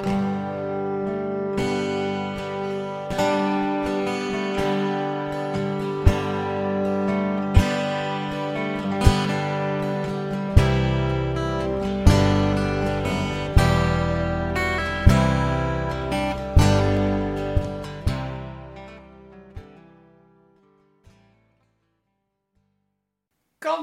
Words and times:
Kan 0.00 0.08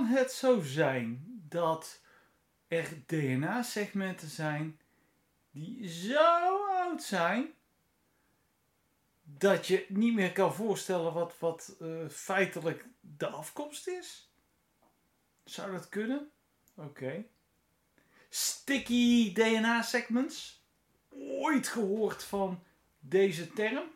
het 0.05 0.31
zo 0.31 0.61
zijn 0.61 1.25
dat 1.49 2.01
er 2.67 3.03
DNA-segmenten 3.05 4.27
zijn 4.27 4.79
die 5.57 5.89
zo 5.89 6.65
oud 6.67 7.03
zijn 7.03 7.53
dat 9.23 9.67
je 9.67 9.85
niet 9.89 10.13
meer 10.13 10.31
kan 10.31 10.53
voorstellen 10.53 11.13
wat, 11.13 11.39
wat 11.39 11.75
eh, 11.79 11.87
feitelijk 12.09 12.85
de 12.99 13.27
afkomst 13.27 13.87
is? 13.87 14.31
Zou 15.43 15.71
dat 15.71 15.89
kunnen? 15.89 16.31
Oké. 16.75 17.25
Sticky 18.29 19.33
DNA-segments? 19.33 20.65
Ooit 21.09 21.67
gehoord 21.67 22.23
van 22.23 22.63
deze 22.99 23.53
term? 23.53 23.89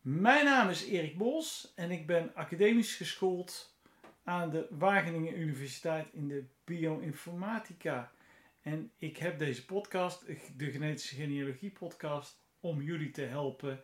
Mijn 0.00 0.44
naam 0.44 0.68
is 0.68 0.84
Erik 0.84 1.18
Bos 1.18 1.72
en 1.74 1.90
ik 1.90 2.06
ben 2.06 2.34
academisch 2.34 2.94
geschoold 2.94 3.74
aan 4.24 4.50
de 4.50 4.66
Wageningen 4.70 5.40
Universiteit 5.40 6.06
in 6.12 6.28
de 6.28 6.44
bioinformatica. 6.64 8.12
En 8.66 8.90
ik 8.98 9.16
heb 9.16 9.38
deze 9.38 9.64
podcast, 9.64 10.24
de 10.56 10.70
Genetische 10.70 11.14
Genealogie 11.14 11.70
podcast, 11.70 12.38
om 12.60 12.82
jullie 12.82 13.10
te 13.10 13.22
helpen 13.22 13.80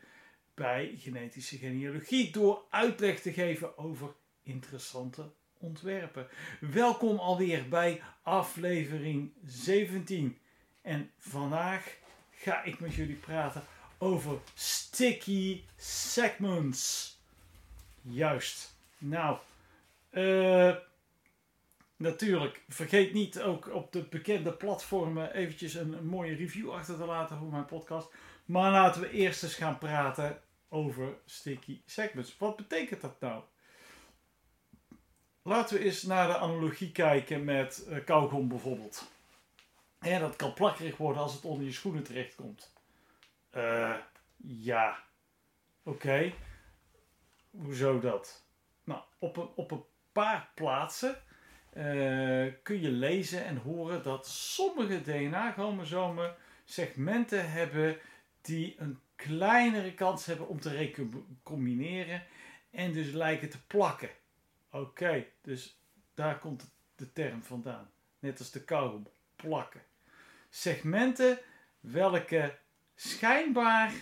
bij 0.55 0.95
genetische 0.97 1.57
genealogie 1.57 2.33
door 2.33 2.65
uitleg 2.71 3.21
te 3.21 3.33
geven 3.33 3.79
over 3.79 4.15
interessante 4.43 5.31
ontwerpen. 5.59 6.27
Welkom 6.61 7.19
alweer 7.19 7.69
bij 7.69 8.03
aflevering 8.23 9.33
17. 9.45 10.39
En 10.81 11.11
vandaag 11.19 11.97
ga 12.31 12.63
ik 12.63 12.81
met 12.81 12.95
jullie 12.95 13.17
praten 13.17 13.63
over 13.99 14.39
sticky 14.55 15.63
segments. 15.77 17.17
Juist. 18.01 18.75
Nou, 18.99 19.39
eh, 20.11 20.77
natuurlijk, 22.03 22.63
vergeet 22.69 23.13
niet 23.13 23.41
ook 23.41 23.75
op 23.75 23.93
de 23.93 24.03
bekende 24.03 24.53
platformen 24.53 25.35
eventjes 25.35 25.75
een, 25.75 26.07
mooie 26.07 26.35
review 26.35 26.71
achter 26.71 26.97
te 26.97 27.05
laten 27.05 27.39
voor 27.39 27.51
mijn 27.51 27.65
podcast. 27.65 28.13
Maar 28.45 28.71
laten 28.71 29.01
we 29.01 29.11
eerst 29.11 29.43
eens 29.43 29.55
gaan 29.55 29.79
praten 29.79 30.41
over 30.69 31.17
sticky 31.25 31.81
segments. 31.87 32.39
Wat 32.39 32.57
betekent 32.57 33.01
dat 33.01 33.21
nou? 33.21 33.43
Laten 35.43 35.79
we 35.79 35.85
eens 35.85 36.03
naar 36.03 36.27
de 36.27 36.37
analogie 36.37 36.93
kijken 36.93 37.45
met 37.45 37.87
uh, 37.89 38.05
kauwgom 38.05 38.49
bijvoorbeeld. 38.49 39.11
En 39.99 40.21
dat 40.21 40.37
kan 40.37 40.55
plakkerig 40.55 40.97
worden 40.97 41.23
als 41.23 41.35
het 41.35 41.45
onder 41.45 41.65
je 41.65 41.73
schoenen 41.73 42.03
terechtkomt. 42.03 42.73
Uh, 43.57 43.97
ja. 44.37 45.05
Oké. 45.83 46.33
Hoezo 47.51 48.01
dat? 48.01 48.45
Nou, 48.85 49.01
op 49.19 49.37
een, 49.37 49.49
op 49.55 49.71
een 49.71 49.85
paar 50.13 50.51
plaatsen 50.55 51.23
uh, 51.77 52.53
kun 52.63 52.81
je 52.81 52.91
lezen 52.91 53.45
en 53.45 53.57
horen 53.57 54.03
dat 54.03 54.27
sommige 54.27 55.03
DNA-chromosomen 55.03 56.35
segmenten 56.65 57.51
hebben 57.51 57.97
die 58.41 58.75
een 58.79 58.99
kleinere 59.17 59.95
kans 59.95 60.27
hebben 60.27 60.49
om 60.49 60.61
te 60.61 60.71
recombineren 60.71 62.23
en 62.71 62.93
dus 62.93 63.13
lijken 63.13 63.51
te 63.51 63.67
plakken. 63.67 64.11
Oké, 64.71 65.27
dus 65.43 65.81
daar 66.15 66.39
komt 66.39 66.71
de 66.97 67.13
term 67.13 67.43
vandaan. 67.43 67.91
Net 68.19 68.39
als 68.39 68.51
de 68.51 68.65
kauwgom, 68.65 69.07
plakken. 69.37 69.81
Segmenten 70.51 71.39
welke 71.81 72.59
schijnbaar 72.95 73.93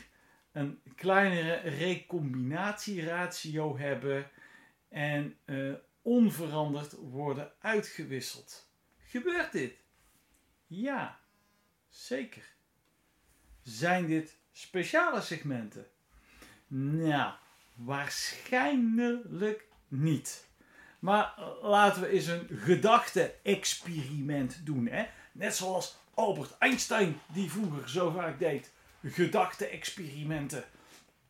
een 0.52 0.80
kleinere 0.94 1.54
recombinatieratio 1.54 3.78
hebben 3.78 4.30
en 4.88 5.36
uh, 5.44 5.74
onveranderd 6.02 6.92
worden 6.92 7.52
uitgewisseld. 7.60 8.68
Gebeurt 9.04 9.52
dit? 9.52 9.74
Ja, 10.66 11.20
zeker. 11.88 12.48
Zijn 13.62 14.06
dit 14.06 14.36
speciale 14.52 15.20
segmenten? 15.20 15.86
Nou, 16.66 17.32
waarschijnlijk 17.74 19.66
niet. 19.88 20.48
Maar 20.98 21.40
laten 21.62 22.02
we 22.02 22.08
eens 22.08 22.26
een 22.26 22.48
gedachte-experiment 22.50 24.66
doen. 24.66 24.86
Hè? 24.86 25.06
Net 25.32 25.56
zoals 25.56 25.96
Albert 26.14 26.58
Einstein, 26.58 27.20
die 27.32 27.50
vroeger 27.50 27.90
zo 27.90 28.10
vaak 28.10 28.38
deed. 28.38 28.72
Gedachte-experimenten. 29.04 30.64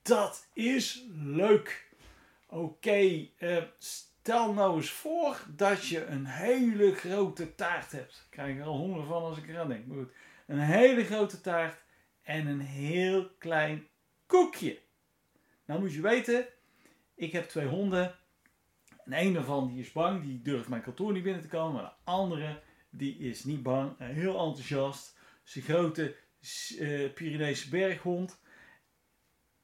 Dat 0.02 0.46
is 0.52 1.04
leuk. 1.14 1.88
Oké, 2.46 2.62
okay, 2.62 3.32
uh, 3.38 3.62
Stel 4.30 4.52
nou 4.52 4.76
eens 4.76 4.90
voor 4.90 5.44
dat 5.56 5.86
je 5.86 6.06
een 6.06 6.26
hele 6.26 6.94
grote 6.94 7.54
taart 7.54 7.92
hebt. 7.92 8.22
Ik 8.24 8.30
krijg 8.30 8.58
er 8.58 8.64
al 8.64 8.76
honger 8.76 9.04
van 9.04 9.22
als 9.22 9.38
ik 9.38 9.48
eraan 9.48 9.68
denk. 9.68 9.86
Maar 9.86 9.96
goed. 9.96 10.12
Een 10.46 10.58
hele 10.58 11.04
grote 11.04 11.40
taart 11.40 11.82
en 12.22 12.46
een 12.46 12.60
heel 12.60 13.30
klein 13.38 13.86
koekje. 14.26 14.78
Nou 15.64 15.80
moet 15.80 15.92
je 15.92 16.00
weten, 16.00 16.46
ik 17.14 17.32
heb 17.32 17.48
twee 17.48 17.66
honden. 17.66 18.14
En 19.04 19.26
een 19.26 19.32
daarvan 19.32 19.68
die 19.68 19.80
is 19.80 19.92
bang, 19.92 20.22
die 20.22 20.42
durft 20.42 20.68
mijn 20.68 20.82
kantoor 20.82 21.12
niet 21.12 21.22
binnen 21.22 21.42
te 21.42 21.48
komen. 21.48 21.72
Maar 21.72 21.82
de 21.82 22.10
andere 22.10 22.62
die 22.90 23.18
is 23.18 23.44
niet 23.44 23.62
bang, 23.62 23.98
heel 23.98 24.38
enthousiast. 24.38 25.18
Zijn 25.42 25.64
grote 25.64 26.16
uh, 26.78 27.12
Pyreneese 27.12 27.68
berghond. 27.68 28.40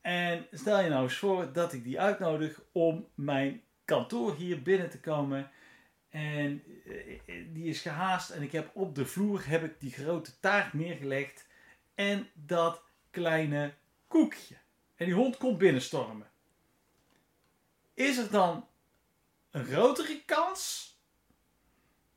En 0.00 0.46
stel 0.50 0.80
je 0.80 0.88
nou 0.88 1.02
eens 1.02 1.18
voor 1.18 1.52
dat 1.52 1.72
ik 1.72 1.84
die 1.84 2.00
uitnodig 2.00 2.60
om 2.72 3.08
mijn 3.14 3.64
kantoor 3.86 4.34
hier 4.34 4.62
binnen 4.62 4.90
te 4.90 5.00
komen. 5.00 5.50
En 6.08 6.62
eh, 6.86 7.44
die 7.52 7.64
is 7.64 7.80
gehaast 7.80 8.30
en 8.30 8.42
ik 8.42 8.52
heb 8.52 8.70
op 8.74 8.94
de 8.94 9.06
vloer 9.06 9.48
heb 9.48 9.64
ik 9.64 9.80
die 9.80 9.92
grote 9.92 10.40
taart 10.40 10.72
neergelegd 10.72 11.46
en 11.94 12.28
dat 12.34 12.82
kleine 13.10 13.74
koekje. 14.08 14.56
En 14.94 15.06
die 15.06 15.14
hond 15.14 15.36
komt 15.36 15.58
binnenstormen. 15.58 16.30
Is 17.94 18.16
er 18.16 18.30
dan 18.30 18.68
een 19.50 19.64
grotere 19.64 20.22
kans 20.24 20.90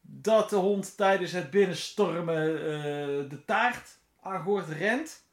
dat 0.02 0.50
de 0.50 0.56
hond 0.56 0.98
tijdens 0.98 1.32
het 1.32 1.50
binnenstormen 1.50 2.52
uh, 2.52 3.30
de 3.30 3.42
taart 3.46 3.98
aan 4.22 4.64
rent 4.64 5.24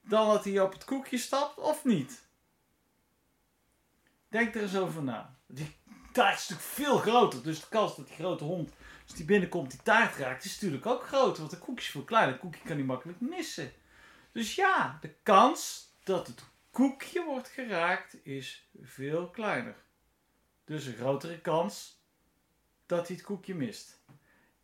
dan 0.00 0.28
dat 0.28 0.44
hij 0.44 0.60
op 0.60 0.72
het 0.72 0.84
koekje 0.84 1.18
stapt 1.18 1.58
of 1.58 1.84
niet? 1.84 2.28
Denk 4.30 4.54
er 4.54 4.62
eens 4.62 4.76
over 4.76 5.02
na. 5.02 5.38
Die 5.46 5.76
taart 6.12 6.38
is 6.38 6.48
natuurlijk 6.48 6.74
veel 6.74 6.98
groter. 6.98 7.42
Dus 7.42 7.60
de 7.60 7.68
kans 7.68 7.96
dat 7.96 8.06
die 8.06 8.16
grote 8.16 8.44
hond, 8.44 8.72
als 9.06 9.14
die 9.14 9.24
binnenkomt, 9.24 9.70
die 9.70 9.82
taart 9.82 10.16
raakt, 10.16 10.44
is 10.44 10.54
natuurlijk 10.54 10.86
ook 10.86 11.06
groter. 11.06 11.40
Want 11.40 11.52
een 11.52 11.58
koekje 11.58 11.84
is 11.84 11.90
veel 11.90 12.04
kleiner. 12.04 12.34
Een 12.34 12.40
koekje 12.40 12.62
kan 12.64 12.76
hij 12.76 12.84
makkelijk 12.84 13.20
missen. 13.20 13.72
Dus 14.32 14.54
ja, 14.54 14.98
de 15.00 15.14
kans 15.22 15.88
dat 16.04 16.26
het 16.26 16.42
koekje 16.70 17.24
wordt 17.24 17.48
geraakt 17.48 18.24
is 18.26 18.68
veel 18.82 19.30
kleiner. 19.30 19.76
Dus 20.64 20.86
een 20.86 20.94
grotere 20.94 21.40
kans 21.40 22.02
dat 22.86 23.06
hij 23.06 23.16
het 23.16 23.24
koekje 23.24 23.54
mist. 23.54 24.00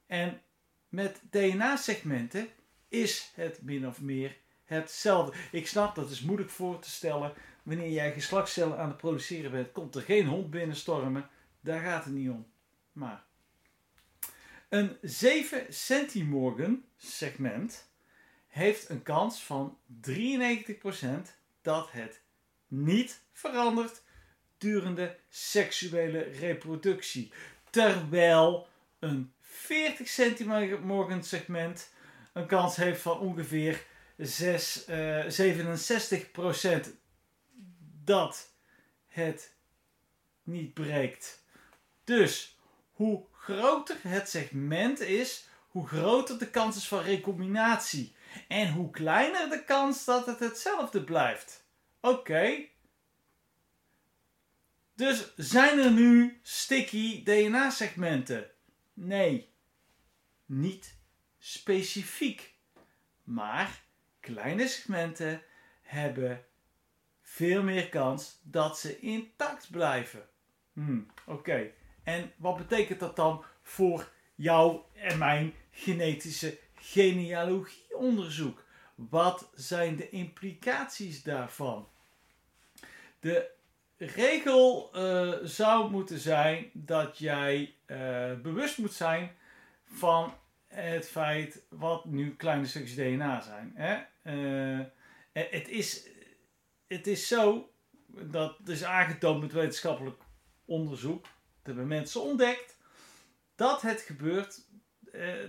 En 0.07 0.43
met 0.89 1.23
DNA-segmenten 1.31 2.49
is 2.89 3.33
het 3.35 3.63
min 3.63 3.87
of 3.87 4.01
meer 4.01 4.37
hetzelfde. 4.65 5.37
Ik 5.51 5.67
snap 5.67 5.95
dat 5.95 6.11
is 6.11 6.23
moeilijk 6.23 6.51
voor 6.51 6.79
te 6.79 6.91
stellen, 6.91 7.35
wanneer 7.67 7.91
jij 7.91 8.13
geslachtscellen 8.13 8.79
aan 8.79 8.89
het 8.89 8.97
produceren 8.97 9.51
bent, 9.51 9.73
komt 9.73 9.95
er 9.95 10.03
geen 10.03 10.27
hond 10.27 10.51
binnenstormen. 10.51 11.29
Daar 11.61 11.81
gaat 11.81 12.05
het 12.05 12.13
niet 12.13 12.31
om. 12.31 12.47
Maar 12.93 13.25
een 14.69 14.97
7 15.03 15.75
centimorgan 15.75 16.85
segment 16.97 17.91
heeft 18.47 18.89
een 18.89 19.03
kans 19.03 19.43
van 19.43 19.79
93% 20.11 20.11
dat 21.63 21.89
het 21.91 22.21
niet 22.69 23.21
verandert 23.33 24.03
durende 24.59 25.17
seksuele 25.29 26.21
reproductie. 26.21 27.33
Terwijl 27.71 28.69
een 28.99 29.33
40 29.41 30.09
centimorgan 30.09 31.25
segment 31.25 31.93
een 32.33 32.47
kans 32.47 32.77
heeft 32.77 33.01
van 33.01 33.19
ongeveer 33.19 33.85
6, 34.17 34.89
uh, 34.89 35.25
67% 35.29 37.05
dat 38.07 38.55
het 39.07 39.55
niet 40.43 40.75
breekt. 40.75 41.45
Dus 42.05 42.59
hoe 42.93 43.25
groter 43.33 43.97
het 44.03 44.29
segment 44.29 45.01
is, 45.01 45.49
hoe 45.69 45.87
groter 45.87 46.39
de 46.39 46.51
kans 46.51 46.77
is 46.77 46.89
van 46.89 47.03
recombinatie. 47.03 48.15
En 48.49 48.73
hoe 48.73 48.91
kleiner 48.91 49.49
de 49.49 49.65
kans 49.65 50.05
dat 50.05 50.27
het 50.27 50.39
hetzelfde 50.39 51.05
blijft. 51.05 51.65
Oké. 52.01 52.65
Dus 54.95 55.33
zijn 55.37 55.79
er 55.79 55.91
nu 55.91 56.41
sticky 56.43 57.23
DNA-segmenten? 57.25 58.51
Nee. 58.95 59.53
Niet 60.47 60.97
specifiek. 61.39 62.55
Maar 63.25 63.83
kleine 64.21 64.69
segmenten 64.69 65.43
hebben 65.83 66.47
veel 67.37 67.63
meer 67.63 67.89
kans 67.89 68.41
dat 68.43 68.79
ze 68.79 69.01
intact 69.01 69.71
blijven. 69.71 70.29
Hmm, 70.73 71.07
Oké. 71.27 71.71
En 72.03 72.33
wat 72.37 72.57
betekent 72.57 73.01
dat 73.01 73.17
dan 73.17 73.45
voor 73.63 74.13
jou 74.35 74.81
en 74.93 75.19
mijn 75.19 75.55
genetische 75.71 76.59
genealogieonderzoek? 76.75 78.65
Wat 78.95 79.51
zijn 79.55 79.97
de 79.97 80.09
implicaties 80.09 81.23
daarvan? 81.23 81.89
De 83.21 83.51
regel 83.97 84.91
eh, 84.93 85.33
zou 85.43 85.91
moeten 85.91 86.19
zijn 86.19 86.71
dat 86.73 87.19
jij 87.19 87.75
eh, 87.87 88.33
bewust 88.43 88.79
moet 88.79 88.93
zijn 88.93 89.37
van 89.85 90.35
het 90.67 91.09
feit 91.09 91.63
wat 91.69 92.05
nu 92.05 92.37
kleine 92.37 92.67
stukjes 92.67 92.95
DNA 92.95 93.41
zijn. 93.41 93.73
Hè? 93.75 93.95
Eh, 94.23 94.87
het, 95.33 95.69
is, 95.69 96.09
het 96.87 97.07
is 97.07 97.29
zo, 97.29 97.73
dat 98.07 98.69
is 98.69 98.85
aangetoond 98.85 99.41
met 99.41 99.53
wetenschappelijk 99.53 100.23
onderzoek, 100.65 101.23
dat 101.23 101.31
hebben 101.63 101.87
mensen 101.87 102.23
ontdekt, 102.23 102.79
dat 103.55 103.83
het 103.83 104.01
gebeurt 104.01 104.65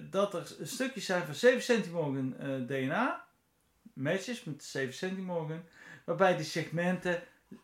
dat 0.10 0.34
er 0.34 0.56
stukjes 0.62 1.06
zijn 1.06 1.26
van 1.26 1.36
7 1.36 1.62
centimogen 1.62 2.36
DNA, 2.68 3.28
matches 3.94 4.44
met 4.44 4.64
7 4.64 4.94
centimogen, 4.94 5.68
waarbij 6.06 6.36
die 6.36 6.46
segmenten 6.46 7.24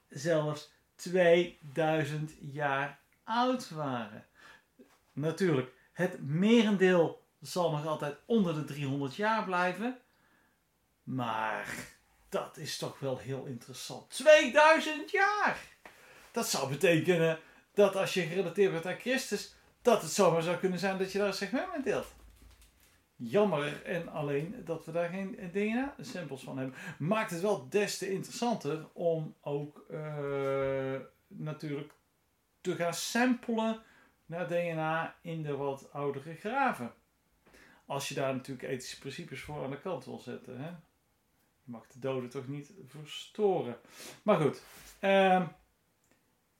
zelfs 0.09 0.71
2000 0.95 2.33
jaar 2.39 2.99
oud 3.23 3.69
waren. 3.69 4.25
Natuurlijk, 5.13 5.71
het 5.93 6.21
merendeel 6.21 7.25
zal 7.41 7.71
nog 7.71 7.85
altijd 7.85 8.17
onder 8.25 8.53
de 8.53 8.63
300 8.63 9.15
jaar 9.15 9.43
blijven. 9.43 9.99
Maar 11.03 11.75
dat 12.33 12.57
is 12.57 12.77
toch 12.77 12.99
wel 12.99 13.17
heel 13.17 13.45
interessant. 13.45 14.09
2000 14.09 15.11
jaar! 15.11 15.59
Dat 16.31 16.47
zou 16.47 16.69
betekenen 16.69 17.39
dat 17.73 17.95
als 17.95 18.13
je 18.13 18.21
gerelateerd 18.21 18.71
wordt 18.71 18.85
aan 18.85 18.99
Christus, 18.99 19.55
dat 19.81 20.01
het 20.01 20.11
zomaar 20.11 20.41
zou 20.41 20.57
kunnen 20.57 20.79
zijn 20.79 20.97
dat 20.97 21.11
je 21.11 21.17
daar 21.17 21.27
een 21.27 21.33
segment 21.33 21.71
mee 21.71 21.81
deelt. 21.81 22.13
Jammer 23.15 23.85
en 23.85 24.07
alleen 24.07 24.61
dat 24.65 24.85
we 24.85 24.91
daar 24.91 25.09
geen 25.09 25.49
DNA-samples 25.51 26.41
van 26.41 26.57
hebben. 26.57 26.75
Maakt 26.99 27.31
het 27.31 27.41
wel 27.41 27.69
des 27.69 27.97
te 27.97 28.11
interessanter 28.11 28.87
om 28.93 29.35
ook 29.41 29.85
uh, 29.91 30.99
natuurlijk 31.27 31.93
te 32.61 32.75
gaan 32.75 32.93
samplen 32.93 33.81
naar 34.25 34.47
DNA 34.47 35.15
in 35.21 35.43
de 35.43 35.55
wat 35.55 35.91
oudere 35.91 36.35
graven. 36.35 36.93
Als 37.85 38.09
je 38.09 38.15
daar 38.15 38.33
natuurlijk 38.33 38.67
ethische 38.67 38.99
principes 38.99 39.41
voor 39.41 39.63
aan 39.63 39.69
de 39.69 39.79
kant 39.79 40.05
wil 40.05 40.19
zetten. 40.19 40.61
Hè? 40.61 40.71
Je 41.63 41.71
mag 41.71 41.87
de 41.87 41.99
doden 41.99 42.29
toch 42.29 42.47
niet 42.47 42.71
verstoren. 42.87 43.77
Maar 44.23 44.39
goed. 44.39 44.61
Uh, 45.01 45.47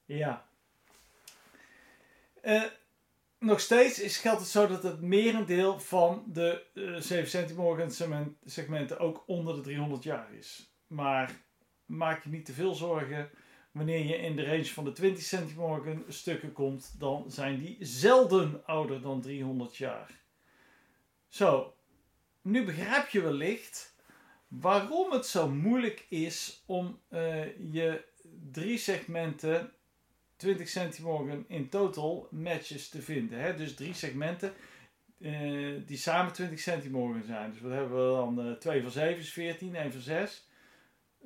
ja. 0.04 0.46
Uh, 2.42 2.64
nog 3.38 3.60
steeds 3.60 4.00
is, 4.00 4.16
geldt 4.16 4.40
het 4.40 4.48
zo 4.48 4.66
dat 4.66 4.82
het 4.82 5.00
merendeel 5.00 5.80
van 5.80 6.24
de 6.26 6.64
uh, 6.74 6.96
7 7.00 7.28
centimorgan 7.28 7.90
segmenten 8.44 8.98
ook 8.98 9.22
onder 9.26 9.54
de 9.54 9.60
300 9.60 10.02
jaar 10.02 10.34
is. 10.34 10.74
Maar 10.86 11.30
maak 11.86 12.24
je 12.24 12.30
niet 12.30 12.44
te 12.44 12.52
veel 12.52 12.74
zorgen. 12.74 13.30
Wanneer 13.70 14.04
je 14.04 14.16
in 14.16 14.36
de 14.36 14.44
range 14.44 14.64
van 14.64 14.84
de 14.84 14.92
20 14.92 15.24
centimorgan 15.24 16.04
stukken 16.08 16.52
komt, 16.52 16.94
dan 16.98 17.24
zijn 17.28 17.58
die 17.58 17.76
zelden 17.80 18.66
ouder 18.66 19.00
dan 19.00 19.20
300 19.20 19.76
jaar. 19.76 20.22
Zo, 21.28 21.74
nu 22.42 22.64
begrijp 22.64 23.08
je 23.08 23.20
wellicht 23.20 23.93
waarom 24.60 25.12
het 25.12 25.26
zo 25.26 25.48
moeilijk 25.48 26.06
is 26.08 26.62
om 26.66 27.00
uh, 27.10 27.72
je 27.72 28.04
drie 28.52 28.78
segmenten 28.78 29.72
20 30.36 30.68
centimorgen 30.68 31.44
in 31.48 31.68
total 31.68 32.28
matches 32.30 32.88
te 32.88 33.02
vinden. 33.02 33.40
Hè? 33.40 33.56
Dus 33.56 33.74
drie 33.74 33.94
segmenten 33.94 34.52
uh, 35.18 35.80
die 35.86 35.96
samen 35.96 36.32
20 36.32 36.60
centimorgen 36.60 37.26
zijn. 37.26 37.50
Dus 37.50 37.60
wat 37.60 37.72
hebben 37.72 38.10
we 38.10 38.16
dan? 38.16 38.48
Uh, 38.48 38.52
2 38.52 38.82
van 38.82 38.90
7 38.90 39.16
is 39.16 39.32
14, 39.32 39.74
1 39.74 39.92
van 39.92 40.00
6. 40.00 40.48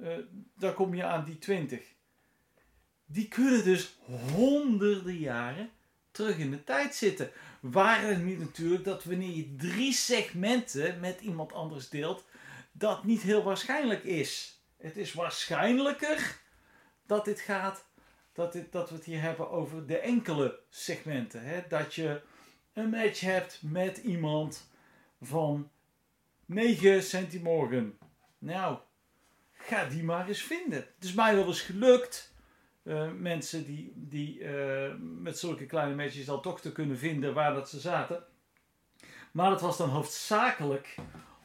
Uh, 0.00 0.08
dan 0.56 0.74
kom 0.74 0.94
je 0.94 1.04
aan 1.04 1.24
die 1.24 1.38
20. 1.38 1.80
Die 3.06 3.28
kunnen 3.28 3.64
dus 3.64 3.98
honderden 4.34 5.18
jaren 5.18 5.70
terug 6.10 6.38
in 6.38 6.50
de 6.50 6.64
tijd 6.64 6.94
zitten. 6.94 7.30
Waar 7.60 8.02
het 8.02 8.24
niet 8.24 8.38
natuurlijk 8.38 8.84
dat 8.84 9.04
wanneer 9.04 9.36
je 9.36 9.54
drie 9.56 9.92
segmenten 9.92 11.00
met 11.00 11.20
iemand 11.20 11.52
anders 11.52 11.88
deelt, 11.88 12.24
dat 12.78 13.04
niet 13.04 13.22
heel 13.22 13.42
waarschijnlijk 13.42 14.04
is. 14.04 14.62
Het 14.76 14.96
is 14.96 15.12
waarschijnlijker 15.12 16.40
dat 17.06 17.24
dit 17.24 17.40
gaat 17.40 17.86
dat, 18.32 18.52
dit, 18.52 18.72
dat 18.72 18.88
we 18.88 18.94
het 18.94 19.04
hier 19.04 19.20
hebben 19.20 19.50
over 19.50 19.86
de 19.86 19.98
enkele 19.98 20.58
segmenten. 20.68 21.42
Hè? 21.42 21.62
Dat 21.68 21.94
je 21.94 22.20
een 22.72 22.90
match 22.90 23.20
hebt 23.20 23.60
met 23.62 23.96
iemand 23.96 24.70
van 25.20 25.70
9 26.46 27.02
centimorgen. 27.02 27.98
Nou, 28.38 28.78
ga 29.52 29.84
die 29.84 30.04
maar 30.04 30.28
eens 30.28 30.42
vinden. 30.42 30.78
Het 30.78 31.04
is 31.04 31.14
mij 31.14 31.34
wel 31.34 31.46
eens 31.46 31.62
gelukt. 31.62 32.36
Uh, 32.82 33.12
mensen 33.12 33.64
die, 33.64 33.92
die 33.94 34.38
uh, 34.38 34.94
met 34.98 35.38
zulke 35.38 35.66
kleine 35.66 35.94
matches 35.94 36.24
dan 36.24 36.42
toch 36.42 36.60
te 36.60 36.72
kunnen 36.72 36.98
vinden 36.98 37.34
waar 37.34 37.54
dat 37.54 37.68
ze 37.68 37.80
zaten. 37.80 38.24
Maar 39.32 39.50
dat 39.50 39.60
was 39.60 39.76
dan 39.76 39.88
hoofdzakelijk 39.88 40.94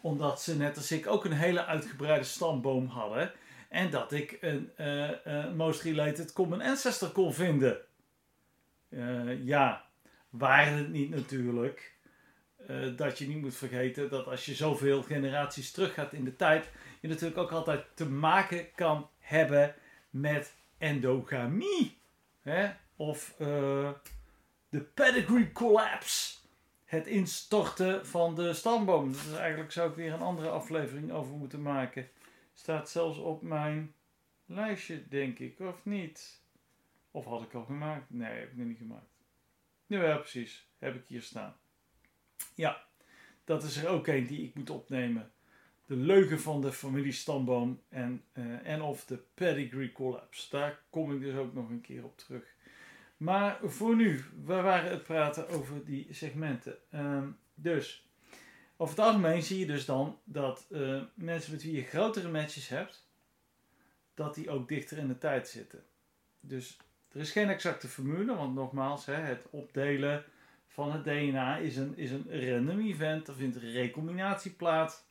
omdat 0.04 0.42
ze 0.42 0.58
net 0.58 0.78
als 0.78 0.92
ik 0.92 1.08
ook 1.08 1.26
een 1.26 1.32
hele 1.32 1.66
uitgebreide 1.66 2.26
stamboom 2.26 2.88
hadden. 2.88 3.32
En 3.70 3.90
dat 3.90 4.12
ik 4.12 4.38
een 4.42 4.72
uh, 4.78 5.54
most 5.54 5.82
related 5.82 6.34
common 6.34 6.62
ancestor 6.62 7.10
kon 7.10 7.34
vinden. 7.34 7.78
Uh, 8.90 9.46
ja, 9.46 9.86
waren 10.30 10.78
het 10.78 10.90
niet 10.90 11.10
natuurlijk. 11.10 11.92
dat 12.96 13.18
je 13.18 13.28
niet 13.28 13.42
moet 13.42 13.56
vergeten 13.56 14.10
dat 14.10 14.28
als 14.28 14.46
je 14.46 14.54
zoveel 14.54 15.04
generaties 15.04 15.72
teruggaat 15.72 16.14
in 16.14 16.24
de 16.24 16.36
tijd, 16.36 16.70
je 17.00 17.08
natuurlijk 17.08 17.38
ook 17.38 17.52
altijd 17.52 17.86
te 17.94 18.10
maken 18.10 18.72
kan 18.76 19.10
hebben 19.20 19.76
met 20.10 20.54
endogamie. 20.78 21.98
Hè? 22.42 22.72
Of 22.96 23.36
de 24.70 24.80
pedigree 24.94 25.52
collapse. 25.52 26.43
Het 26.94 27.08
instorten 27.08 28.06
van 28.06 28.36
de 28.36 28.54
stamboom. 28.54 29.12
Dus 29.12 29.34
eigenlijk 29.34 29.72
zou 29.72 29.90
ik 29.90 29.96
weer 29.96 30.14
een 30.14 30.22
andere 30.22 30.50
aflevering 30.50 31.12
over 31.12 31.36
moeten 31.36 31.62
maken. 31.62 32.10
Staat 32.54 32.90
zelfs 32.90 33.18
op 33.18 33.42
mijn 33.42 33.94
lijstje, 34.46 35.08
denk 35.08 35.40
ik, 35.40 35.60
of 35.60 35.86
niet? 35.86 36.42
Of 37.12 37.26
had 37.26 37.42
ik 37.42 37.54
al 37.54 37.64
gemaakt? 37.64 38.10
Nee, 38.10 38.40
heb 38.40 38.52
ik 38.52 38.58
nog 38.58 38.68
niet 38.68 38.78
gemaakt. 38.78 39.12
Ja, 39.86 40.18
precies. 40.18 40.68
Heb 40.78 40.96
ik 40.96 41.08
hier 41.08 41.22
staan. 41.22 41.56
Ja, 42.56 42.84
dat 43.44 43.64
is 43.64 43.78
er 43.78 43.90
ook 43.90 44.08
een 44.08 44.28
die 44.28 44.44
ik 44.44 44.56
moet 44.56 44.70
opnemen. 44.70 45.32
De 45.86 45.96
leugen 45.96 46.40
van 46.40 46.62
de 46.62 46.72
familiestamboom 46.72 47.82
en, 47.90 48.24
uh, 48.34 48.68
en 48.68 48.82
of 48.82 49.06
de 49.06 49.24
pedigree 49.34 49.92
collapse. 49.92 50.50
Daar 50.50 50.84
kom 50.90 51.14
ik 51.14 51.22
dus 51.22 51.36
ook 51.36 51.54
nog 51.54 51.70
een 51.70 51.82
keer 51.82 52.04
op 52.04 52.18
terug. 52.18 52.53
Maar 53.18 53.60
voor 53.64 53.96
nu, 53.96 54.24
we 54.46 54.62
waren 54.62 54.92
het 54.92 55.04
praten 55.04 55.50
over 55.50 55.86
die 55.86 56.08
segmenten. 56.12 56.76
Um, 56.94 57.38
dus, 57.56 58.08
over 58.78 58.96
het 58.96 59.06
algemeen 59.06 59.44
zie 59.44 59.60
je 59.60 59.66
dus 59.66 59.86
dan 59.86 60.20
dat 60.24 60.66
uh, 60.70 61.02
mensen 61.14 61.52
met 61.52 61.64
wie 61.64 61.76
je 61.76 61.84
grotere 61.84 62.32
matches 62.32 62.68
hebt, 62.68 63.08
dat 64.14 64.36
die 64.36 64.50
ook 64.50 64.68
dichter 64.68 64.98
in 64.98 65.08
de 65.08 65.18
tijd 65.18 65.48
zitten. 65.48 65.84
Dus 66.40 66.78
er 67.12 67.20
is 67.20 67.32
geen 67.32 67.50
exacte 67.50 67.88
formule, 67.88 68.36
want 68.36 68.56
nogmaals, 68.56 69.06
hè, 69.06 69.14
het 69.14 69.48
opdelen 69.50 70.26
van 70.68 70.92
het 70.92 71.04
DNA 71.04 71.58
is 71.58 71.78
een, 71.78 71.98
is 71.98 72.12
een 72.12 72.50
random 72.50 72.80
event. 72.80 73.28
Er 73.28 73.36
vindt 73.36 73.56
een 73.56 73.72
recombinatie 73.72 74.52
plaats. 74.52 75.04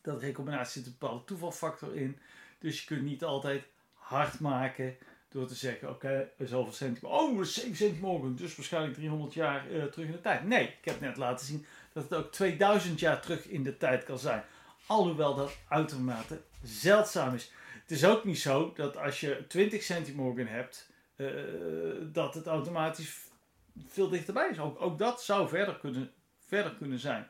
Dat 0.00 0.20
recombinatie 0.20 0.82
zit 0.82 0.86
een 0.86 0.96
bepaalde 0.98 1.24
toevalfactor 1.24 1.96
in. 1.96 2.18
Dus 2.58 2.80
je 2.80 2.86
kunt 2.86 3.02
niet 3.02 3.24
altijd 3.24 3.64
hard 3.92 4.40
maken 4.40 4.96
door 5.34 5.46
te 5.46 5.54
zeggen: 5.54 5.88
oké, 5.88 6.28
zoveel 6.38 6.72
centimeter. 6.72 7.18
Oh, 7.18 7.42
7 7.42 7.76
centimeter, 7.76 8.36
dus 8.36 8.56
waarschijnlijk 8.56 8.94
300 8.94 9.34
jaar 9.34 9.70
uh, 9.70 9.84
terug 9.84 10.06
in 10.06 10.12
de 10.12 10.20
tijd. 10.20 10.44
Nee, 10.44 10.62
ik 10.62 10.84
heb 10.84 11.00
net 11.00 11.16
laten 11.16 11.46
zien 11.46 11.66
dat 11.92 12.02
het 12.02 12.14
ook 12.14 12.32
2000 12.32 13.00
jaar 13.00 13.20
terug 13.20 13.48
in 13.48 13.62
de 13.62 13.76
tijd 13.76 14.04
kan 14.04 14.18
zijn. 14.18 14.42
Alhoewel 14.86 15.34
dat 15.34 15.56
uitermate 15.68 16.40
zeldzaam 16.62 17.34
is. 17.34 17.52
Het 17.82 17.90
is 17.90 18.04
ook 18.04 18.24
niet 18.24 18.38
zo 18.38 18.72
dat 18.74 18.96
als 18.96 19.20
je 19.20 19.44
20 19.48 19.82
centimorgen 19.82 20.46
hebt, 20.46 20.90
uh, 21.16 21.30
dat 22.12 22.34
het 22.34 22.46
automatisch 22.46 23.18
veel 23.86 24.08
dichterbij 24.08 24.48
is. 24.50 24.58
Ook, 24.58 24.80
ook 24.80 24.98
dat 24.98 25.22
zou 25.22 25.48
verder 25.48 25.76
kunnen, 25.76 26.12
verder 26.46 26.74
kunnen 26.74 26.98
zijn. 26.98 27.28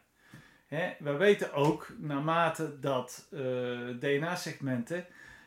Hè, 0.66 0.92
we 0.98 1.12
weten 1.12 1.52
ook, 1.52 1.88
naarmate 1.98 2.80
dat 2.80 3.26
eh, 3.30 3.40
DNA-segmenten 3.98 5.06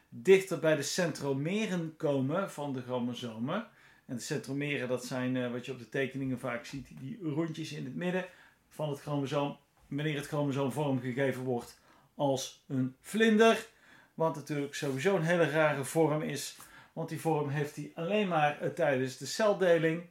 dichter 0.09 0.59
bij 0.59 0.75
de 0.75 0.81
centromeren 0.81 1.95
komen 1.95 2.51
van 2.51 2.73
de 2.73 2.81
chromosomen. 2.81 3.67
En 4.05 4.15
de 4.15 4.21
centromeren, 4.21 4.87
dat 4.87 5.05
zijn 5.05 5.35
eh, 5.35 5.51
wat 5.51 5.65
je 5.65 5.71
op 5.71 5.79
de 5.79 5.89
tekeningen 5.89 6.39
vaak 6.39 6.65
ziet, 6.65 6.87
die 6.99 7.19
rondjes 7.21 7.71
in 7.71 7.85
het 7.85 7.95
midden 7.95 8.25
van 8.69 8.89
het 8.89 8.99
chromosoom. 8.99 9.57
Wanneer 9.87 10.15
het 10.15 10.27
chromosoom 10.27 10.71
vormgegeven 10.71 11.43
wordt 11.43 11.79
als 12.15 12.63
een 12.67 12.95
vlinder. 13.01 13.67
Wat 14.13 14.35
natuurlijk 14.35 14.75
sowieso 14.75 15.15
een 15.15 15.23
hele 15.23 15.49
rare 15.49 15.83
vorm 15.83 16.21
is. 16.21 16.57
Want 16.93 17.09
die 17.09 17.19
vorm 17.19 17.49
heeft 17.49 17.75
hij 17.75 17.91
alleen 17.95 18.27
maar 18.27 18.61
eh, 18.61 18.69
tijdens 18.69 19.17
de 19.17 19.25
celdeling. 19.25 20.03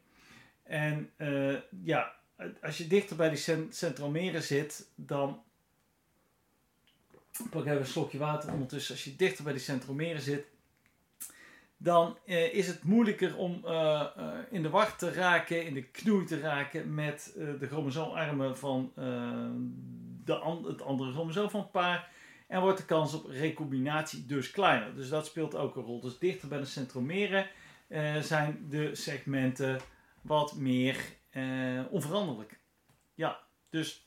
En 0.63 1.11
eh, 1.17 1.55
ja, 1.85 2.15
als 2.63 2.79
je 2.79 2.87
dichter 2.87 3.17
bij 3.17 3.29
die 3.29 3.67
centromeren 3.71 4.43
zit, 4.43 4.89
dan. 4.95 5.45
Pak 7.51 7.65
even 7.65 7.79
een 7.79 7.87
slokje 7.87 8.19
water 8.19 8.53
ondertussen. 8.53 8.95
Als 8.95 9.05
je 9.05 9.17
dichter 9.17 9.45
bij 9.45 9.53
die 9.53 9.63
centromeren 9.63 10.21
zit, 10.21 10.47
dan 11.77 12.19
eh, 12.27 12.55
is 12.55 12.67
het 12.67 12.85
moeilijker 12.85 13.37
om 13.37 13.61
eh, 13.65 14.01
eh, 14.17 14.33
in 14.51 14.63
de 14.63 14.71
war 14.71 14.97
te 14.97 15.13
raken, 15.13 15.67
in 15.67 15.75
de 15.75 15.83
knoei 15.83 16.25
te 16.25 16.41
raken 16.41 16.95
met 16.95 17.33
de 17.35 17.67
chromosoomarmen 17.67 18.59
van 18.59 18.93
de 20.25 20.63
het 20.67 20.83
andere 20.83 21.13
chromosoom 21.13 21.51
van 21.51 21.61
het 21.61 21.71
paar. 21.71 22.11
En 22.47 22.61
wordt 22.61 22.79
de 22.79 22.85
kans 22.85 23.15
op 23.15 23.27
recombinatie 23.27 24.27
dus 24.27 24.51
kleiner. 24.51 24.95
Dus 24.95 25.09
dat 25.09 25.27
speelt 25.27 25.55
ook 25.55 25.77
een 25.77 25.83
rol. 25.83 26.01
Dus 26.01 26.19
dichter 26.19 26.49
bij 26.49 26.59
de 26.59 26.65
centromeren 26.65 27.47
zijn 28.21 28.67
de 28.69 28.95
segmenten 28.95 29.81
wat 30.21 30.55
meer 30.55 30.97
onveranderlijk. 31.91 32.59
Ja, 33.15 33.41
dus 33.71 34.06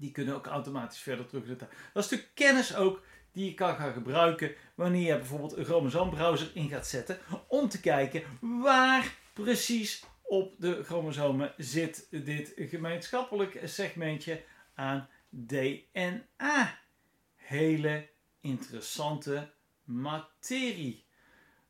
die 0.00 0.10
kunnen 0.10 0.34
ook 0.34 0.46
automatisch 0.46 0.98
verder 0.98 1.26
terugzetten. 1.26 1.68
Dat 1.92 2.04
is 2.04 2.10
de 2.10 2.24
kennis 2.34 2.74
ook 2.76 3.02
die 3.32 3.44
je 3.44 3.54
kan 3.54 3.76
gaan 3.76 3.92
gebruiken 3.92 4.54
wanneer 4.74 5.06
je 5.06 5.16
bijvoorbeeld 5.16 5.56
een 5.56 5.64
chromosoombrowser 5.64 6.50
in 6.54 6.68
gaat 6.68 6.86
zetten. 6.86 7.18
Om 7.46 7.68
te 7.68 7.80
kijken 7.80 8.22
waar 8.40 9.14
precies 9.32 10.04
op 10.22 10.54
de 10.58 10.84
chromosomen 10.84 11.54
zit 11.56 12.06
dit 12.10 12.52
gemeenschappelijk 12.56 13.60
segmentje 13.64 14.42
aan 14.74 15.08
DNA. 15.28 16.78
Hele 17.36 18.08
interessante 18.40 19.52
materie. 19.84 21.04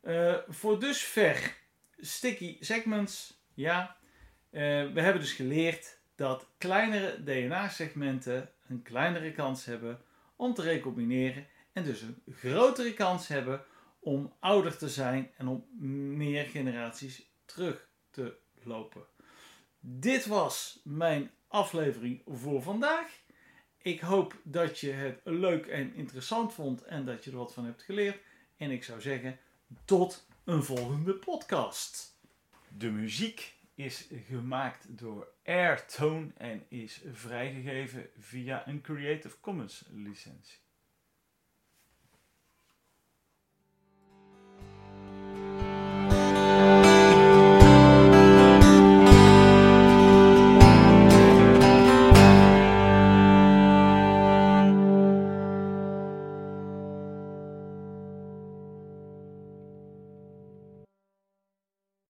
Uh, 0.02 0.36
voor 0.48 0.80
dusver 0.80 1.56
sticky 1.96 2.56
segments, 2.60 3.42
ja. 3.54 3.96
Uh, 4.50 4.60
we 4.92 5.00
hebben 5.00 5.22
dus 5.22 5.32
geleerd 5.32 5.99
dat 6.20 6.46
kleinere 6.58 7.22
DNA-segmenten 7.24 8.50
een 8.68 8.82
kleinere 8.82 9.32
kans 9.32 9.64
hebben 9.64 10.00
om 10.36 10.54
te 10.54 10.62
recombineren 10.62 11.46
en 11.72 11.84
dus 11.84 12.00
een 12.02 12.22
grotere 12.30 12.94
kans 12.94 13.28
hebben 13.28 13.64
om 13.98 14.32
ouder 14.40 14.76
te 14.76 14.88
zijn 14.88 15.30
en 15.36 15.48
om 15.48 15.66
meer 16.16 16.44
generaties 16.44 17.30
terug 17.44 17.88
te 18.10 18.36
lopen. 18.62 19.04
Dit 19.80 20.26
was 20.26 20.80
mijn 20.84 21.30
aflevering 21.48 22.22
voor 22.26 22.62
vandaag. 22.62 23.20
Ik 23.78 24.00
hoop 24.00 24.34
dat 24.42 24.78
je 24.78 24.90
het 24.90 25.20
leuk 25.24 25.66
en 25.66 25.94
interessant 25.94 26.52
vond 26.52 26.82
en 26.82 27.04
dat 27.04 27.24
je 27.24 27.30
er 27.30 27.36
wat 27.36 27.54
van 27.54 27.64
hebt 27.64 27.82
geleerd. 27.82 28.18
En 28.56 28.70
ik 28.70 28.84
zou 28.84 29.00
zeggen, 29.00 29.38
tot 29.84 30.26
een 30.44 30.62
volgende 30.62 31.14
podcast. 31.14 32.18
De 32.68 32.90
muziek 32.90 33.58
is 33.84 34.08
gemaakt 34.26 34.98
door 34.98 35.28
Airtone 35.44 36.32
en 36.36 36.64
is 36.68 37.02
vrijgegeven 37.12 38.10
via 38.18 38.68
een 38.68 38.80
Creative 38.80 39.40
Commons 39.40 39.84
licentie. 39.90 40.58